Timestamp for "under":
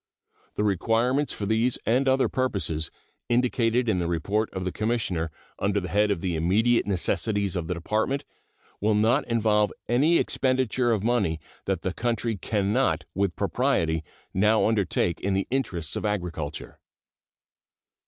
5.59-5.79